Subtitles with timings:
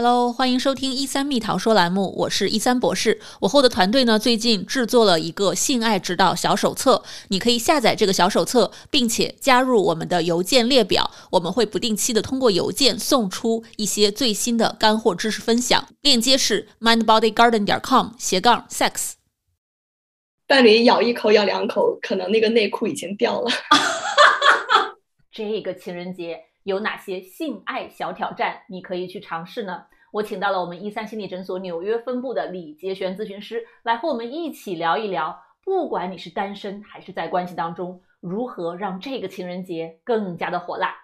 [0.00, 3.20] Hello，欢迎收听一三蜜桃说栏目，我是一三博士。
[3.40, 15.88] 我后的团队呢，最近制作了一个性爱指导小手册，你可以下载这个小手册，并且加入我们的邮件列表，我们会不定期的通过邮件送出一些最新的干货知识分享。
[16.02, 19.14] 链接是 mindbodygarden 点 com 斜杠 sex。
[20.46, 23.50] 伴侣咬一口咬两口，可能那个内裤已经掉了。
[25.34, 26.44] 这个情人节。
[26.68, 29.84] 有哪些性爱小挑战你可以去尝试呢？
[30.12, 35.34] 我请到了我们一三心理诊所纽约分部的李杰璇咨询师来和我们一起聊一聊，
[35.64, 40.94] 不管你是单身还是在关系当中，如何让这个情人节更加的火辣。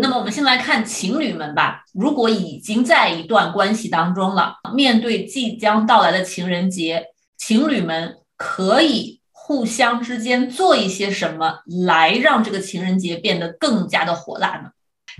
[0.00, 9.18] 那么我们先来看情侣们吧，如果已经在一段关系当中了，面对即将到来的情人节，情侣们可以。
[9.48, 14.70] 互相之间做一些什么来让这个情人节变得更加的火辣呢？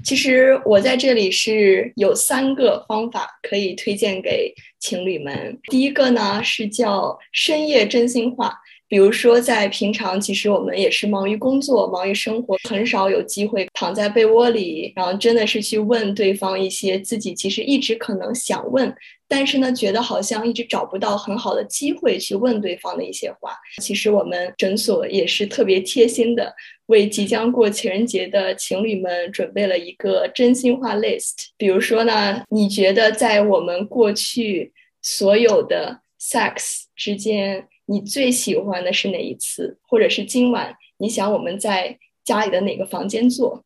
[0.05, 5.59] 其实我在这里是有三个方法可以推荐给情侣们。
[5.71, 8.53] 第一个呢是叫深夜真心话，
[8.89, 18.95] 比如说在平常，其实我们也是忙于工作、忙于生活，很少有机会躺在被窝里，然后真的是去问对方一些自己其实一直可能想问。
[19.31, 23.55] 但是呢，觉得好像一直找不到很好的机会去问对方的一些话。
[23.83, 26.55] 其实我们诊所也是特别贴心的，
[26.87, 31.49] 为即将过情人节的情侣们准备了一个真心话 list。
[31.59, 34.73] 比如说呢，你觉得在我们过去
[35.03, 39.79] 所有的 sex 之间，你最喜欢的是哪一次？
[39.83, 43.65] 或者是今晚你想我们在家里的哪个房间做？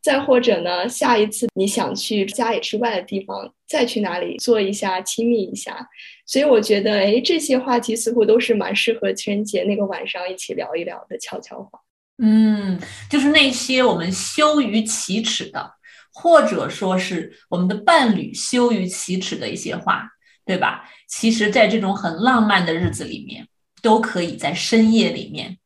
[0.00, 5.88] 再或者呢，下一次你想去家里之外的地方，再去哪里做一下亲密一下？
[6.26, 11.78] 所以我觉得，哎，这些话题似乎都是蛮适合情人节那个晚上一起聊一聊的悄悄话。
[12.18, 15.74] 嗯，就是那些我们羞于启齿的，
[16.12, 20.08] 或者说是我们的伴侣羞于启齿的一些话，
[20.44, 20.90] 对吧？
[21.14, 23.46] 其实，在这种很浪漫的日子里面，
[23.82, 25.58] 都可以在深夜里面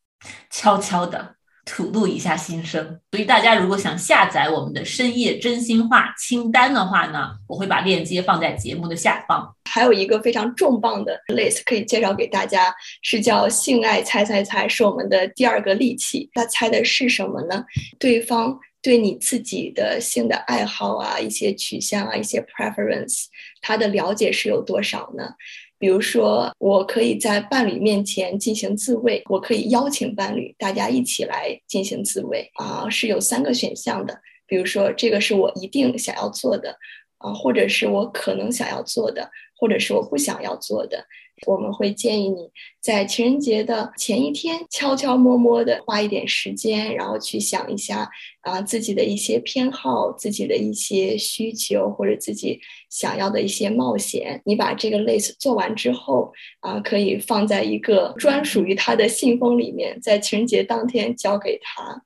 [0.51, 1.37] 悄悄的。
[1.69, 9.53] 吐露一下心声，所以大家如果想下载我们的深夜真心话清单的话呢，我会把链接放在节目的下方。
[9.69, 12.73] 还有一个非常重磅的 list 可以介绍给大家，
[13.03, 16.31] 是叫性爱猜猜猜，是我们的第二个利器。
[16.35, 17.65] 那猜的是什么呢？
[17.99, 23.25] 对方对你自己的性的爱好啊，一些取向啊，一些 preference，
[23.61, 25.35] 他的了解是有多少呢？
[25.77, 34.17] 比如说，我可以在伴侣面前进行自慰，我可以邀请伴侣大家一起来进行自慰啊，是有三个选项的。
[34.47, 36.71] 比如说，这个是我一定想要做的
[37.19, 41.07] 啊，或者是我可能想要做的，或者是我不想要做的。
[41.47, 42.49] 我们会建议你
[42.81, 48.09] 在情人节的前一天，悄悄摸摸的花一点时间，然后去想一下
[48.41, 52.59] 啊自己的一些偏好、自己的一些需求或者自己
[52.89, 54.41] 想要的一些冒险。
[54.47, 62.03] 你把这个 list 做完之后啊，可以放在一个专属于他的信封里面，在情人节当天交给他。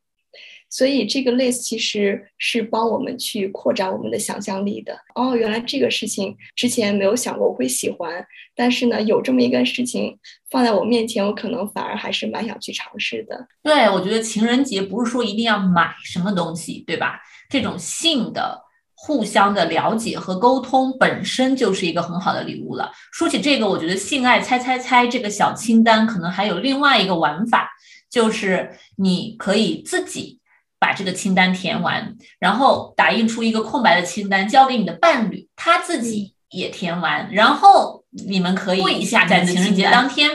[0.71, 4.97] 所以这个 list 其实是帮我们去扩展我们的想象力的。
[5.17, 10.17] 哦，原来这个事情之前没有想过我会喜欢，但是呢，有这么一个事情
[10.49, 13.49] 放在我面前，我可能反而还是蛮想去尝试的。
[13.63, 17.21] 对，我觉得情人节不是说一定要买什么东西，对吧？
[17.49, 18.63] 这种性的
[18.95, 22.93] 互相的了解和沟通本身就是一个很好的礼物了。
[23.13, 27.69] 说起这个，我觉得性爱猜猜猜这个小清单可能还有另外一个玩法，
[28.09, 30.39] 就是你可以自己。
[30.81, 40.31] 把这个清单填完，然后打印出一个空白的清单，交给你的伴侣，他自己也填完，然后你们可以对一下，在情人节当天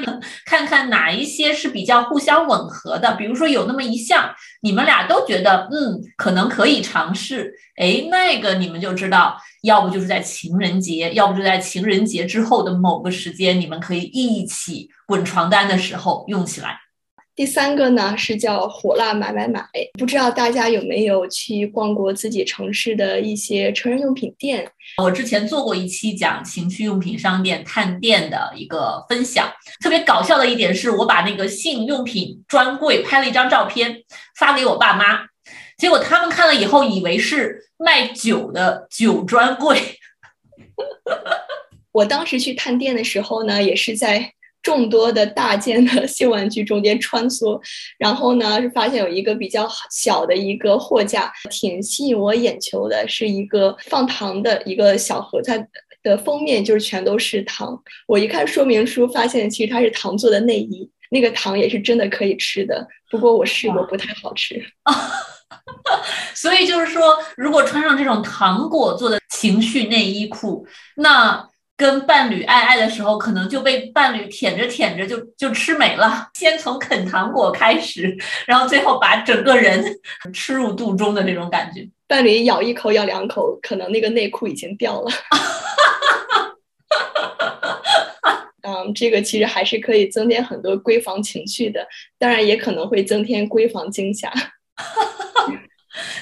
[0.46, 3.16] 看看哪一些是比较互相吻合的。
[3.16, 16.80] 比如说有那么一项，你们俩都觉得嗯，可能可以尝试，哎，那个你们就知道，要不就是在情人节，要不就在情人节之后的某个时间，你们可以一起滚床单的时候用起来。
[17.36, 19.62] 第三个呢是叫火辣买买买，
[20.00, 24.66] 不知道大家有没有去逛过自己城市的一些成人用品店？
[25.04, 29.52] 我之前做过一期讲情趣用品商店探店的一个分享，
[29.84, 34.04] 特别搞笑的一点是我把那个性用品专柜拍了一张照片
[34.38, 35.26] 发给我爸妈，
[35.78, 39.78] 结果他们看了以后以为是卖酒的酒专柜。
[41.92, 44.32] 我当时去探店的时候呢，也是在。
[44.66, 47.62] 众多的大件的性玩具中间穿梭，
[48.00, 55.56] 然后呢，是发现有一个比较小的一个货架，挺吸引我眼球的，是一个放糖的一个小盒，它
[56.02, 57.80] 的封面就是全都是糖。
[58.08, 64.60] 我一看说明书，发现其实它是糖做的内衣，那个糖也是真的可以吃的，不过我试过不太好吃。
[66.34, 76.30] 所以就是说，如果穿上这种糖果做的情绪内衣裤，那跟伴侣爱爱的时候，可能就被伴侣舔着舔着就就吃没了。
[76.36, 78.18] 先从啃糖果开始，
[78.48, 79.84] 然后最后把整个人
[80.34, 81.88] 吃入肚中的那种感觉。
[82.08, 85.12] 伴侣咬一口咬两口，可能那个内裤已经掉了。
[88.68, 91.88] 嗯，这个其实还是可以增添很多闺房情趣的，
[92.18, 94.32] 当然也可能会增添闺房惊吓。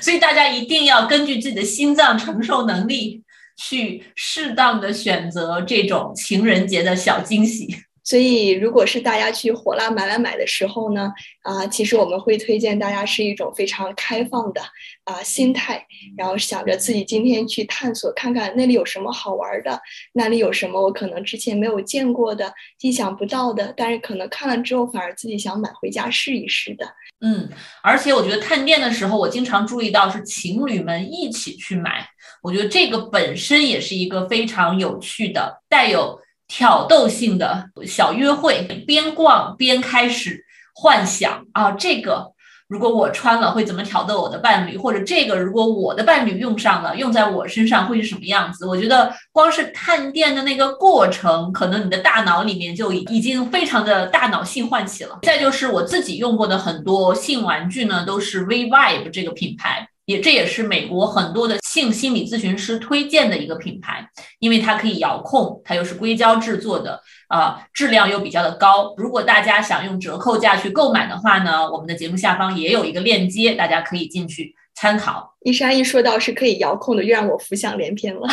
[0.02, 3.23] 所以大家一定要根据自己的心脏承受能力，
[3.56, 7.84] 去适当的选择这种情人节的小惊喜。
[8.04, 11.12] 所以，如果是大家去火辣买买买的时候呢，
[11.42, 14.62] 啊，其实我们会推荐大家是一种非常开放的
[15.06, 15.86] 啊心态，
[16.18, 19.80] 然后想着自己今天去探索，看看那里有什么好玩的，
[20.12, 26.86] 那里有什么我可能之前没有见过的、意想不到的，但是可能看了之后反而自己想买回家试一试的。
[27.22, 27.50] 嗯，
[27.82, 32.06] 而且我觉得探店的时候，我经常注意到是情侣们一起去买，
[32.42, 36.20] 我觉得这个本身也是一个非常有趣的、带有。
[36.56, 40.46] 挑逗性的小约会，边逛边开始
[40.76, 42.32] 幻想啊，这个
[42.68, 48.68] 如果我穿了会怎么挑逗我的伴侣，或者这个如果我的伴侣用上了，用在我身上会是什么样子？
[48.68, 55.18] 我觉得光是探店的那个过程，可能你的大脑里面就已经非常的大脑性唤起了。
[55.24, 59.90] 再就是我自己用过的很多性玩具呢，都是 V Vibe 这个品牌。
[60.06, 64.06] 也这也是美国很多的性心理咨询师推荐的一个品牌，
[64.40, 68.94] 因为它可以遥控，它又是硅胶制作的，啊，质量又比较的高。
[68.98, 75.36] 如果大家想用折扣价去购买的话呢，我们的节目下方也有一个链接，大家可以进去参考。
[75.42, 78.28] 一山一说到是可以遥控的，又让我浮想联翩了。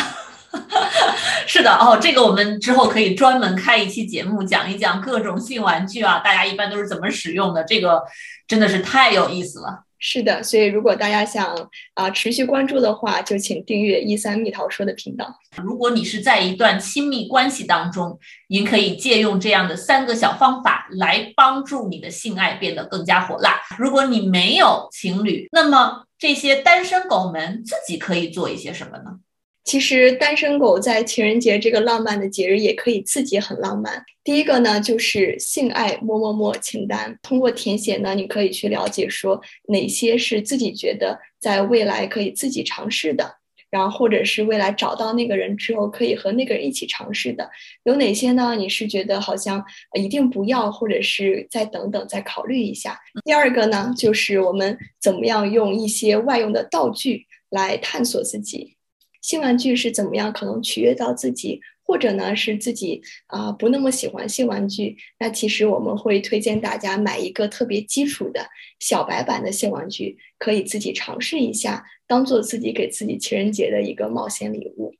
[1.47, 8.03] 是的哦，这个我们之后可以专门开一期节目讲一讲各种性玩具啊，大家一般都是怎么使用的，这个
[8.45, 9.85] 真的是太有意思了。
[10.03, 11.55] 是的，所以如果大家想
[11.93, 15.31] 啊持续关注的话，就请订阅一三蜜桃说的频道。
[15.63, 18.19] 如果你是在一段亲密关系当中，
[18.49, 23.61] 您可以借用这样的三个小方法来帮助你的性爱变得更加火辣。
[23.77, 29.19] 如果你没有情侣，那么这些单身狗们自己可以做一些什么呢？
[29.63, 34.03] 其实单身狗在情人节这个浪漫的节日也可以自己很浪漫。
[34.23, 37.17] 第一个呢，就是性爱么么么清单。
[37.21, 43.35] 通过填写呢，你可以去了解说哪些是自己觉得在未来可以自己尝试的，
[43.69, 47.49] 然后或者是未来找到那个人之后可以和那个人一起尝试的，
[47.83, 48.55] 有哪些呢？
[48.55, 49.63] 你是觉得好像
[49.97, 52.99] 一定不要，或者是再等等再考虑一下。
[53.23, 58.75] 第二个呢，就是我们怎么样用一些外用的道具来探索自己。
[59.21, 64.97] 性玩具是怎么样可能取悦到自己，或者呢是自己啊不那么喜欢性玩具？
[65.19, 68.47] 那其实我们会推荐大家买一个特别基础的
[68.79, 74.95] 小白版的性玩具，可以自己尝试一下，当做自己给自己情人节的一个冒险礼物。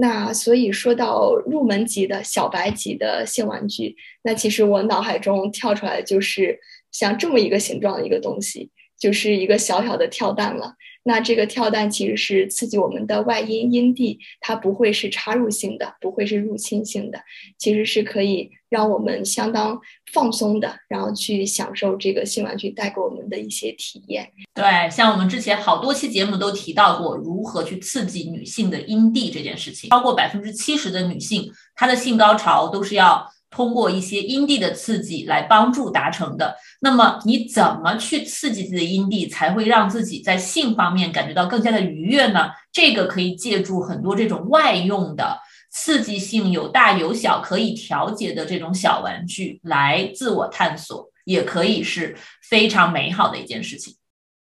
[0.00, 6.60] 那所以说到入门级的小白级的性玩具，那其实我脑海中跳出来的就是
[6.92, 10.74] 像这么一个形状的一个东西，就是一个小小的跳蛋了。
[11.04, 17.18] 那这个跳蛋其实是刺激我们的外阴阴蒂，它不会是插入性的，不会是入侵性的，
[17.56, 19.80] 其实是可以让我们相当
[20.12, 24.30] 放松的，然后去享受这个性玩具带给我们的一些体验。
[24.52, 33.26] 对，像我们之前好多期节目都提到过如何去刺激女性的阴蒂这件事情，超过百分之七十的女性她的性高潮都是要。
[33.50, 36.56] 通过一些阴蒂的刺激来帮助达成的。
[36.80, 42.50] 那么你怎么去刺激自己的阴蒂，才会让自己在性方面感觉到更加的愉悦呢？
[42.72, 45.38] 这个可以借助很多这种外用的
[45.70, 52.16] 刺激性有大有小，可以调节的这种小玩具来自我探索，也可以是
[52.48, 53.94] 非常美好的一件事情。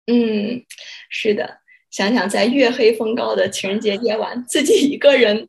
[0.07, 0.63] 嗯，
[1.09, 1.59] 是的，
[1.89, 5.47] 想想在月黑风高的情人节夜晚，自己一个人。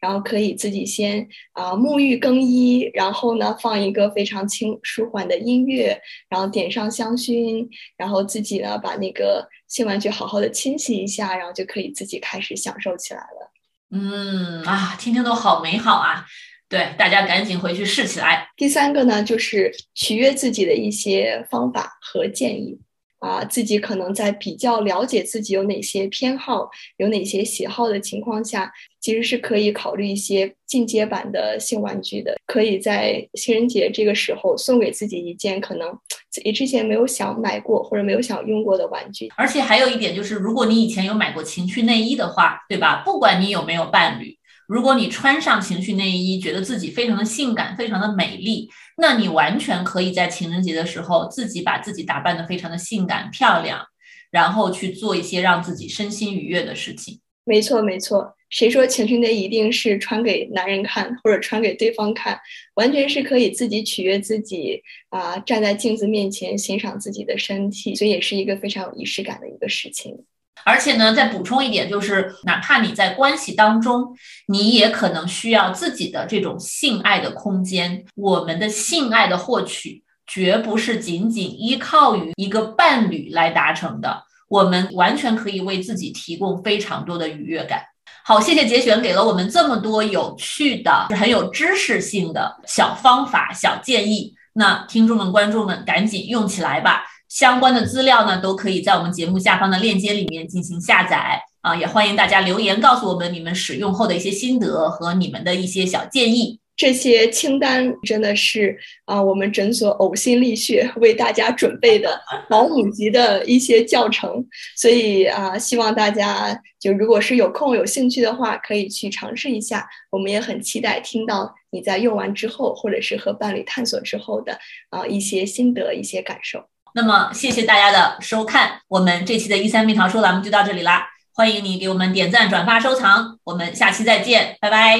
[0.00, 13.52] 然后可以自己先啊沐浴更衣，然后呢放一个非常轻舒缓的音乐，然后点上香薰，然后自己呢把那个性玩具好好的清洗一下，然后就可以自己开始享受起来了。
[13.92, 16.24] 嗯啊，听听都好美好啊！
[16.68, 18.48] 对，大家赶紧回去试起来。
[18.56, 22.78] 第三个呢，就是取悦自己的一些方法和建议。
[23.20, 32.34] 啊，自己可能在比较了解自己有哪些偏好、有哪些喜好的情况下，其实是可以考虑一些进阶版的性玩具的。
[32.46, 35.96] 可以在情人节这个时候送给自己一件可能
[36.30, 39.28] 自己之前没有想买过或者没有想用过的玩具。
[39.36, 43.02] 而且还有一点就是，如果你以前有买过情趣内衣的话，对吧？
[43.04, 44.36] 不管你有没有伴侣。
[44.70, 53.84] 如果你穿上情绪内衣，觉得自己非常的性感，非常的美丽，那你完全可以在情人节的时候自己把自己打扮的非常的性感漂亮，
[54.30, 57.18] 然后去做一些让自己身心愉悦的事情。
[57.42, 58.32] 没错，没错。
[58.48, 62.38] 谁说情绪内衣一定是穿给男人看或者穿给对方看？
[62.74, 70.24] 完全是可以自己取悦自己啊，站在镜子面前欣赏自己的身体，所以也是一个非常有仪式感的一个事情。
[70.64, 78.04] 而且呢，再补充一点，就是哪怕你在关系当中，你也可能需要自己的这种性爱的空间。
[78.14, 87.82] 我们的性爱的获取，绝不是仅仅依靠于一个伴侣来达成的，我们完全可以为自己提供非常多的愉悦感。
[88.22, 94.34] 好，谢谢节选给了我们这么多有趣的、很有知识性的小方法、小建议。
[94.52, 97.04] 那听众们、观众们，赶紧用起来吧！
[97.30, 101.76] 相关的资料呢，都可以在我们节目下方的链接里面进行下载啊！
[101.76, 106.58] 也欢迎大家留言告诉我们你们使用后的一些心得和你们的一些小建议。
[106.76, 112.18] 这些清单真的是啊，我们诊所呕心沥血为大家准备的
[112.48, 114.44] 保姆级的一些教程，
[114.76, 119.86] 所以啊，希望大家就如果是有空有兴趣的话，可以去尝试一下。
[120.10, 124.58] 我们也很期待听到你在用完之后，或者是和伴侣探索之后的
[124.88, 126.64] 啊一些心得、一些感受。
[126.94, 131.08] 那么，谢谢大家的收看，我们这期的一三蜜桃说栏目就到这里啦。
[131.32, 134.98] 欢迎你给我们点赞、转发、收藏，我们下期再见，拜拜，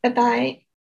[0.00, 0.61] 拜拜。